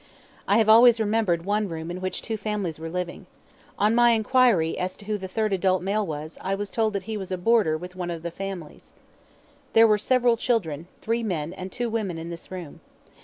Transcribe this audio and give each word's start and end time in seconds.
I 0.47 0.57
have 0.57 0.67
always 0.67 0.99
remembered 0.99 1.45
one 1.45 1.69
room 1.69 1.91
in 1.91 2.01
which 2.01 2.23
two 2.23 2.35
families 2.35 2.79
were 2.79 2.89
living. 2.89 3.27
On 3.77 3.93
my 3.93 4.13
inquiry 4.13 4.75
as 4.75 4.97
to 4.97 5.05
who 5.05 5.15
the 5.15 5.27
third 5.27 5.53
adult 5.53 5.83
male 5.83 6.03
was 6.07 6.39
I 6.41 6.55
was 6.55 6.71
told 6.71 6.93
that 6.93 7.03
he 7.03 7.17
was 7.17 7.31
a 7.31 7.37
boarder 7.37 7.77
with 7.77 7.95
one 7.95 8.09
of 8.09 8.23
the 8.23 8.31
families. 8.31 8.93
There 9.73 9.85
were 9.85 9.99
several 9.99 10.37
children, 10.37 10.87
three 11.01 11.21
men, 11.21 11.53
and 11.53 11.71
two 11.71 11.87
women 11.87 12.17
in 12.17 12.31
this 12.31 12.49
room. 12.49 12.81